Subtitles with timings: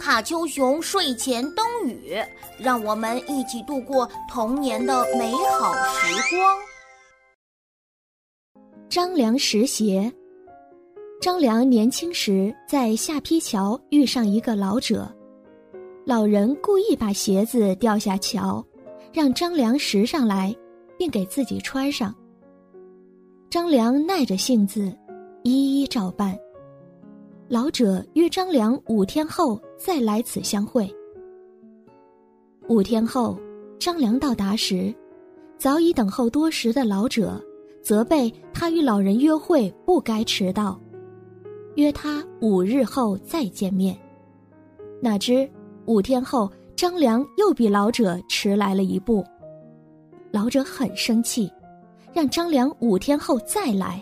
[0.00, 2.16] 卡丘熊睡前灯语，
[2.58, 6.58] 让我们一起度过童年的美好时光。
[8.88, 10.10] 张良拾鞋。
[11.20, 15.06] 张良年轻时在下邳桥遇上一个老者，
[16.06, 18.64] 老人故意把鞋子掉下桥，
[19.12, 20.56] 让张良拾上来，
[20.98, 22.14] 并给自己穿上。
[23.50, 24.90] 张良耐着性子，
[25.42, 26.34] 一一照办。
[27.50, 30.88] 老者约张良五天后再来此相会。
[32.68, 33.36] 五天后，
[33.76, 34.94] 张良到达时，
[35.58, 37.44] 早已等候多时的老者
[37.82, 40.80] 责备他与老人约会不该迟到。
[41.74, 43.98] 约他五日后再见面，
[45.02, 45.50] 哪知
[45.86, 49.24] 五天后张良又比老者迟来了一步。
[50.30, 51.50] 老者很生气，
[52.12, 54.00] 让张良五天后再来。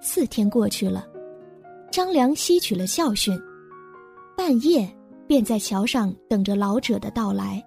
[0.00, 1.06] 四天过去了，
[1.92, 3.38] 张良吸取了教训，
[4.34, 4.90] 半夜
[5.26, 7.62] 便在桥上等着老者的到来。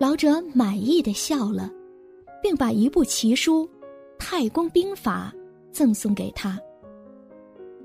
[0.00, 1.70] 老者满意的笑了，
[2.42, 3.64] 并把一部奇书
[4.18, 5.32] 《太公兵法》
[5.72, 6.58] 赠送给他。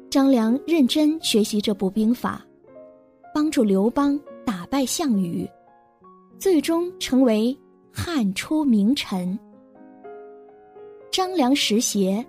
[0.10, 2.44] 张良认真学习这部兵法，
[3.32, 5.48] 帮助刘邦打败项羽，
[6.40, 7.56] 最终成为
[7.94, 9.38] 汉初名臣。
[11.12, 12.26] 张良拾鞋，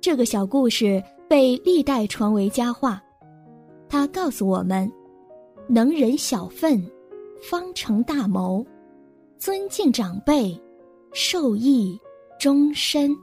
[0.00, 1.00] 这个小故事
[1.30, 3.00] 被历代传为佳话。
[3.88, 4.90] 他告诉我们：
[5.68, 6.84] 能忍小愤，
[7.40, 8.64] 方成大谋；
[9.38, 10.60] 尊敬长辈，
[11.12, 11.96] 受益
[12.36, 13.16] 终身。